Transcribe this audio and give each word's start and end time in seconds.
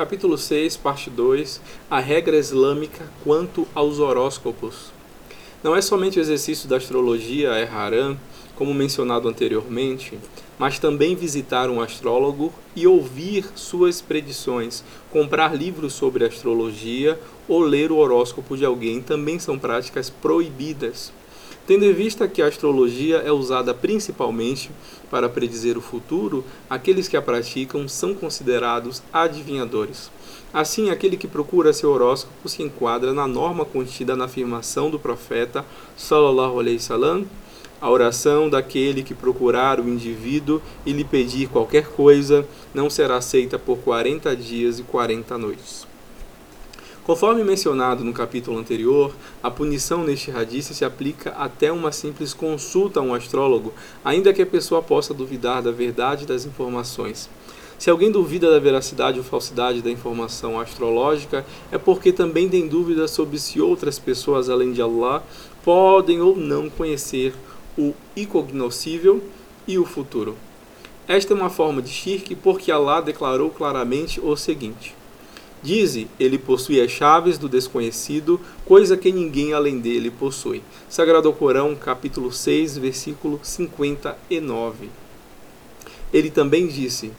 Capítulo 0.00 0.38
6, 0.38 0.78
parte 0.78 1.10
2 1.10 1.60
A 1.90 2.00
regra 2.00 2.38
islâmica 2.38 3.04
quanto 3.22 3.68
aos 3.74 3.98
horóscopos. 3.98 4.90
Não 5.62 5.76
é 5.76 5.82
somente 5.82 6.18
o 6.18 6.22
exercício 6.22 6.66
da 6.66 6.78
astrologia 6.78 7.50
é 7.50 7.68
como 8.56 8.72
mencionado 8.72 9.28
anteriormente, 9.28 10.18
mas 10.58 10.78
também 10.78 11.14
visitar 11.14 11.68
um 11.68 11.82
astrólogo 11.82 12.50
e 12.74 12.86
ouvir 12.86 13.44
suas 13.54 14.00
predições, 14.00 14.82
comprar 15.10 15.54
livros 15.54 15.92
sobre 15.92 16.24
astrologia 16.24 17.20
ou 17.46 17.60
ler 17.60 17.92
o 17.92 17.98
horóscopo 17.98 18.56
de 18.56 18.64
alguém 18.64 19.02
também 19.02 19.38
são 19.38 19.58
práticas 19.58 20.08
proibidas. 20.08 21.12
Tendo 21.70 21.84
em 21.84 21.92
vista 21.92 22.26
que 22.26 22.42
a 22.42 22.48
astrologia 22.48 23.18
é 23.18 23.30
usada 23.30 23.72
principalmente 23.72 24.72
para 25.08 25.28
predizer 25.28 25.78
o 25.78 25.80
futuro, 25.80 26.44
aqueles 26.68 27.06
que 27.06 27.16
a 27.16 27.22
praticam 27.22 27.86
são 27.86 28.12
considerados 28.12 29.00
adivinhadores. 29.12 30.10
Assim, 30.52 30.90
aquele 30.90 31.16
que 31.16 31.28
procura 31.28 31.72
seu 31.72 31.92
horóscopo 31.92 32.48
se 32.48 32.60
enquadra 32.60 33.12
na 33.12 33.28
norma 33.28 33.64
contida 33.64 34.16
na 34.16 34.24
afirmação 34.24 34.90
do 34.90 34.98
profeta 34.98 35.64
sallallahu 35.96 36.58
alaihi 36.58 36.78
wasallam, 36.78 37.24
a 37.80 37.88
oração 37.88 38.50
daquele 38.50 39.04
que 39.04 39.14
procurar 39.14 39.78
o 39.78 39.88
indivíduo 39.88 40.60
e 40.84 40.92
lhe 40.92 41.04
pedir 41.04 41.48
qualquer 41.50 41.86
coisa 41.86 42.44
não 42.74 42.90
será 42.90 43.18
aceita 43.18 43.60
por 43.60 43.78
40 43.78 44.34
dias 44.34 44.80
e 44.80 44.82
40 44.82 45.38
noites. 45.38 45.89
Conforme 47.10 47.42
mencionado 47.42 48.04
no 48.04 48.12
capítulo 48.12 48.56
anterior, 48.56 49.12
a 49.42 49.50
punição 49.50 50.04
neste 50.04 50.30
radice 50.30 50.72
se 50.72 50.84
aplica 50.84 51.30
até 51.30 51.72
uma 51.72 51.90
simples 51.90 52.32
consulta 52.32 53.00
a 53.00 53.02
um 53.02 53.12
astrólogo, 53.12 53.74
ainda 54.04 54.32
que 54.32 54.40
a 54.40 54.46
pessoa 54.46 54.80
possa 54.80 55.12
duvidar 55.12 55.60
da 55.60 55.72
verdade 55.72 56.24
das 56.24 56.44
informações. 56.44 57.28
Se 57.76 57.90
alguém 57.90 58.12
duvida 58.12 58.48
da 58.48 58.60
veracidade 58.60 59.18
ou 59.18 59.24
falsidade 59.24 59.82
da 59.82 59.90
informação 59.90 60.60
astrológica, 60.60 61.44
é 61.72 61.78
porque 61.78 62.12
também 62.12 62.48
tem 62.48 62.68
dúvidas 62.68 63.10
sobre 63.10 63.40
se 63.40 63.60
outras 63.60 63.98
pessoas 63.98 64.48
além 64.48 64.72
de 64.72 64.80
Allah 64.80 65.24
podem 65.64 66.20
ou 66.20 66.36
não 66.36 66.70
conhecer 66.70 67.34
o 67.76 67.92
incognoscível 68.16 69.20
e 69.66 69.80
o 69.80 69.84
futuro. 69.84 70.36
Esta 71.08 71.34
é 71.34 71.36
uma 71.36 71.50
forma 71.50 71.82
de 71.82 71.90
shirk 71.90 72.36
porque 72.36 72.70
Allah 72.70 73.00
declarou 73.00 73.50
claramente 73.50 74.20
o 74.20 74.36
seguinte: 74.36 74.99
Dize, 75.62 76.08
ele 76.18 76.38
possui 76.38 76.80
as 76.80 76.90
chaves 76.90 77.36
do 77.36 77.46
desconhecido, 77.46 78.40
coisa 78.64 78.96
que 78.96 79.12
ninguém 79.12 79.52
além 79.52 79.78
dele 79.78 80.10
possui. 80.10 80.62
Sagrado 80.88 81.30
Corão, 81.34 81.74
capítulo 81.74 82.32
6, 82.32 82.78
versículo 82.78 83.38
59. 83.42 84.88
Ele 86.12 86.30
também 86.30 86.66
disse: 86.66 87.12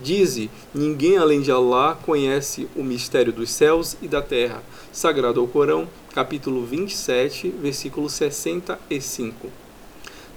Dize, 0.00 0.50
ninguém 0.74 1.16
além 1.16 1.40
de 1.40 1.50
Allah 1.50 1.98
conhece 2.04 2.68
o 2.76 2.84
mistério 2.84 3.32
dos 3.32 3.50
céus 3.50 3.96
e 4.02 4.06
da 4.06 4.20
terra. 4.20 4.62
Sagrado 4.92 5.46
Corão, 5.46 5.88
capítulo 6.12 6.66
27, 6.66 7.48
versículo 7.48 8.10
65. 8.10 9.67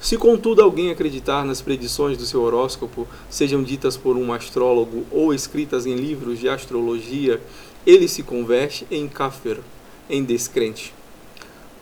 Se 0.01 0.17
contudo 0.17 0.63
alguém 0.63 0.89
acreditar 0.89 1.45
nas 1.45 1.61
predições 1.61 2.17
do 2.17 2.25
seu 2.25 2.41
horóscopo, 2.41 3.07
sejam 3.29 3.61
ditas 3.61 3.95
por 3.95 4.17
um 4.17 4.33
astrólogo 4.33 5.05
ou 5.11 5.31
escritas 5.31 5.85
em 5.85 5.93
livros 5.93 6.39
de 6.39 6.49
astrologia, 6.49 7.39
ele 7.85 8.07
se 8.07 8.23
converte 8.23 8.87
em 8.89 9.07
kafir, 9.07 9.59
em 10.09 10.23
descrente. 10.23 10.91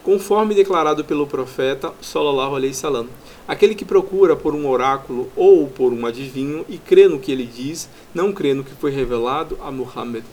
Conforme 0.03 0.53
declarado 0.53 1.05
pelo 1.05 1.25
profeta 1.25 1.93
sallallahu 2.01 2.57
alaihi 2.57 2.73
wasallam, 2.73 3.07
aquele 3.47 3.73
que 3.73 3.85
procura 3.85 4.35
por 4.35 4.53
um 4.53 4.67
oráculo 4.67 5.31
ou 5.33 5.67
por 5.67 5.93
um 5.93 6.05
adivinho 6.05 6.65
e 6.67 6.77
crê 6.77 7.07
no 7.07 7.19
que 7.19 7.31
ele 7.31 7.45
diz, 7.45 7.87
não 8.13 8.33
crê 8.33 8.53
no 8.53 8.65
que 8.65 8.75
foi 8.75 8.91
revelado 8.91 9.57
a 9.61 9.71
Muhammad 9.71 10.25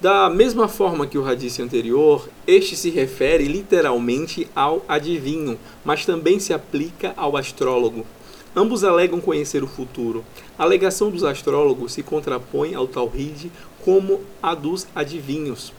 da 0.00 0.30
mesma 0.30 0.66
forma 0.66 1.06
que 1.06 1.18
o 1.18 1.22
radice 1.22 1.60
anterior, 1.60 2.26
este 2.46 2.74
se 2.74 2.88
refere 2.88 3.44
literalmente 3.44 4.48
ao 4.56 4.82
adivinho, 4.88 5.58
mas 5.84 6.06
também 6.06 6.40
se 6.40 6.54
aplica 6.54 7.12
ao 7.18 7.36
astrólogo. 7.36 8.06
Ambos 8.56 8.82
alegam 8.82 9.20
conhecer 9.20 9.62
o 9.62 9.68
futuro. 9.68 10.24
A 10.58 10.62
alegação 10.62 11.10
dos 11.10 11.22
astrólogos 11.22 11.92
se 11.92 12.02
contrapõe 12.02 12.74
ao 12.74 12.88
Tawhid 12.88 13.52
como 13.84 14.22
a 14.42 14.54
dos 14.54 14.86
adivinhos. 14.94 15.70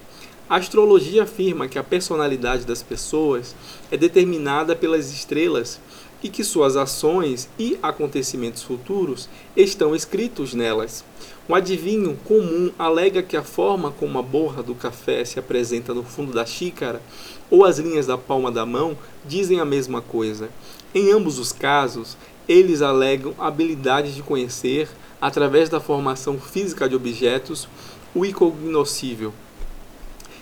A 0.47 0.57
astrologia 0.57 1.23
afirma 1.23 1.67
que 1.67 1.79
a 1.79 1.83
personalidade 1.83 2.63
das 2.63 2.83
pessoas 2.83 3.55
é 3.89 3.97
determinada 3.97 4.75
pelas 4.75 5.11
estrelas 5.11 5.79
e 6.23 6.29
que 6.29 6.43
suas 6.43 6.75
ações 6.75 7.49
e 7.57 7.77
acontecimentos 7.81 8.63
futuros 8.63 9.29
estão 9.55 9.95
escritos 9.95 10.53
nelas. 10.53 11.03
Um 11.49 11.55
adivinho 11.55 12.17
comum 12.23 12.71
alega 12.77 13.23
que 13.23 13.35
a 13.35 13.43
forma 13.43 13.91
como 13.91 14.17
a 14.19 14.21
borra 14.21 14.61
do 14.61 14.75
café 14.75 15.25
se 15.25 15.39
apresenta 15.39 15.93
no 15.93 16.03
fundo 16.03 16.31
da 16.31 16.45
xícara 16.45 17.01
ou 17.49 17.65
as 17.65 17.79
linhas 17.79 18.07
da 18.07 18.17
palma 18.17 18.51
da 18.51 18.65
mão 18.65 18.97
dizem 19.25 19.59
a 19.59 19.65
mesma 19.65 20.01
coisa. 20.01 20.49
Em 20.93 21.11
ambos 21.11 21.39
os 21.39 21.51
casos, 21.51 22.17
eles 22.47 22.81
alegam 22.81 23.33
habilidade 23.37 24.13
de 24.13 24.21
conhecer, 24.21 24.89
através 25.19 25.69
da 25.69 25.79
formação 25.79 26.39
física 26.39 26.87
de 26.87 26.95
objetos, 26.95 27.67
o 28.13 28.25
incognoscível. 28.25 29.33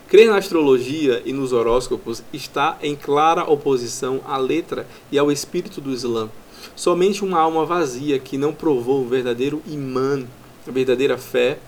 Crer 0.09 0.27
na 0.27 0.37
astrologia 0.37 1.21
e 1.23 1.31
nos 1.31 1.53
horóscopos 1.53 2.23
está 2.33 2.79
em 2.81 2.95
clara 2.95 3.43
oposição 3.43 4.21
à 4.25 4.37
letra 4.37 4.87
e 5.11 5.19
ao 5.19 5.31
espírito 5.31 5.79
do 5.79 5.91
Islã. 5.91 6.31
Somente 6.75 7.23
uma 7.23 7.39
alma 7.39 7.63
vazia 7.63 8.17
que 8.17 8.35
não 8.35 8.51
provou 8.51 9.03
o 9.03 9.07
verdadeiro 9.07 9.61
imã 9.67 10.25
a 10.67 10.71
verdadeira 10.71 11.15
fé, 11.15 11.59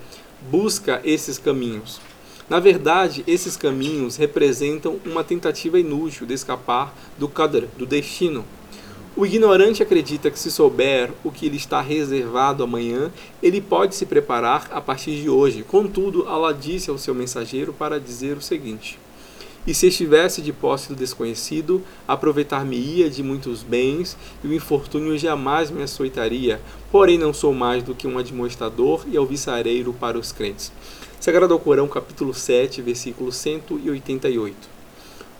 busca 0.49 0.99
esses 1.03 1.37
caminhos. 1.37 2.01
Na 2.49 2.59
verdade, 2.59 3.23
esses 3.27 3.55
caminhos 3.55 4.15
representam 4.15 4.99
uma 5.05 5.23
tentativa 5.23 5.79
inútil 5.79 6.25
de 6.25 6.33
escapar 6.33 6.95
do 7.19 7.29
qadr, 7.29 7.67
do 7.77 7.85
destino. 7.85 8.43
O 9.21 9.25
ignorante 9.27 9.83
acredita 9.83 10.31
que 10.31 10.39
se 10.39 10.49
souber 10.49 11.11
o 11.23 11.31
que 11.31 11.47
lhe 11.47 11.55
está 11.55 11.79
reservado 11.79 12.63
amanhã, 12.63 13.11
ele 13.39 13.61
pode 13.61 13.93
se 13.93 14.03
preparar 14.03 14.67
a 14.71 14.81
partir 14.81 15.21
de 15.21 15.29
hoje. 15.29 15.61
Contudo, 15.61 16.27
Allah 16.27 16.51
disse 16.51 16.89
ao 16.89 16.97
seu 16.97 17.13
mensageiro 17.13 17.71
para 17.71 17.99
dizer 17.99 18.35
o 18.35 18.41
seguinte: 18.41 18.97
e 19.67 19.75
se 19.75 19.89
estivesse 19.89 20.41
de 20.41 20.51
posse 20.51 20.89
do 20.89 20.95
desconhecido, 20.95 21.83
aproveitar-me-ia 22.07 23.11
de 23.11 23.21
muitos 23.21 23.61
bens, 23.61 24.17
e 24.43 24.47
o 24.47 24.55
infortúnio 24.55 25.15
jamais 25.19 25.69
me 25.69 25.83
açoitaria. 25.83 26.59
Porém, 26.91 27.19
não 27.19 27.31
sou 27.31 27.53
mais 27.53 27.83
do 27.83 27.93
que 27.93 28.07
um 28.07 28.17
admoestador 28.17 29.05
e 29.07 29.15
alviçareiro 29.15 29.93
para 29.93 30.17
os 30.17 30.31
crentes. 30.31 30.71
Sagrado 31.19 31.59
Corão, 31.59 31.87
capítulo 31.87 32.33
7, 32.33 32.81
versículo 32.81 33.31
188. 33.31 34.80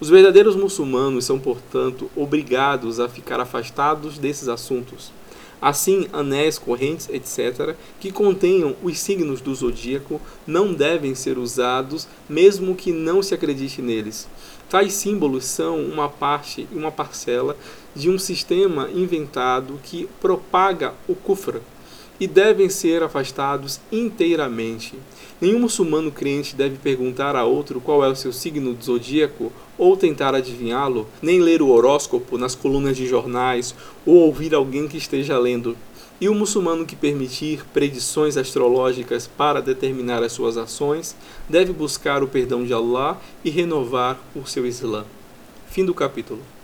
Os 0.02 0.10
verdadeiros 0.10 0.56
muçulmanos 0.58 1.24
são, 1.24 1.40
portanto, 1.40 2.12
obrigados 2.16 3.00
a 3.00 3.08
ficar 3.08 3.40
afastados 3.40 4.18
desses 4.18 4.50
assuntos 4.50 5.14
Assim, 5.62 6.08
anéis, 6.12 6.58
correntes, 6.58 7.08
etc., 7.10 7.76
que 8.00 8.12
contenham 8.12 8.76
os 8.82 8.98
signos 8.98 9.42
do 9.42 9.54
zodíaco 9.54 10.20
não 10.48 10.74
devem 10.74 11.14
ser 11.14 11.38
usados, 11.38 12.08
mesmo 12.28 12.74
que 12.74 12.92
não 12.92 13.22
se 13.22 13.36
acredite 13.36 13.80
neles. 13.80 14.28
Tais 14.68 14.94
símbolos 14.94 15.46
são 15.46 15.80
uma 15.80 16.10
parte 16.10 16.68
e 16.72 16.76
uma 16.76 16.92
parcela 16.92 17.56
de 17.96 18.10
um 18.10 18.18
sistema 18.18 18.90
inventado 18.90 19.80
que 19.84 20.10
propaga 20.20 20.96
o 21.08 21.14
kufra 21.14 21.62
e 22.22 22.28
devem 22.28 22.70
ser 22.70 23.02
afastados 23.02 23.82
inteiramente. 23.92 24.94
Nenhum 25.42 25.62
muçulmano 25.62 26.12
crente 26.12 26.56
deve 26.56 26.78
perguntar 26.78 27.36
a 27.36 27.46
outro 27.46 27.82
qual 27.82 28.06
é 28.06 28.08
o 28.08 28.16
seu 28.16 28.32
signo 28.32 28.78
zodíaco 28.80 29.52
ou 29.76 29.98
tentar 29.98 30.36
adivinhá-lo, 30.36 31.08
nem 31.20 31.40
ler 31.40 31.64
o 31.64 31.70
horóscopo 31.70 32.38
nas 32.38 32.54
colunas 32.54 32.96
de 32.96 33.08
jornais 33.08 33.74
ou 34.06 34.18
ouvir 34.18 34.54
alguém 34.54 34.88
que 34.88 34.98
esteja 34.98 35.40
lendo. 35.40 35.76
E 36.22 36.30
o 36.30 36.36
muçulmano 36.36 36.86
que 36.86 36.96
permitir 36.96 37.66
predições 37.74 38.38
astrológicas 38.38 39.26
para 39.26 39.60
determinar 39.60 40.22
as 40.22 40.32
suas 40.32 40.58
ações 40.58 41.16
deve 41.50 41.74
buscar 41.74 42.22
o 42.22 42.28
perdão 42.28 42.64
de 42.64 42.72
Allah 42.72 43.20
e 43.44 43.50
renovar 43.50 44.20
o 44.36 44.46
seu 44.46 44.68
Islã. 44.68 45.06
Fim 45.72 45.84
do 45.84 45.96
capítulo. 45.96 46.61